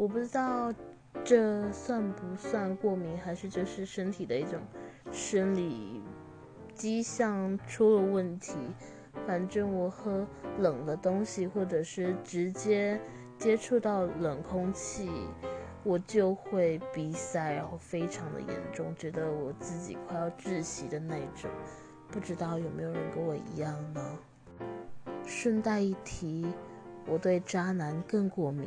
[0.00, 0.72] 我不知道
[1.22, 4.58] 这算不算过敏，还是就是身体的一种
[5.12, 6.00] 生理
[6.74, 8.54] 迹象出了问题。
[9.26, 10.26] 反正我喝
[10.58, 12.98] 冷的东西，或者是直接
[13.36, 15.10] 接触到冷空气，
[15.84, 21.50] 我就会鼻塞，然后非常的严重，觉得我自己快要窒息的那种。
[22.08, 24.18] 不知道有没有人跟我一样呢？
[25.26, 26.46] 顺带一提，
[27.06, 28.66] 我对渣男更过敏。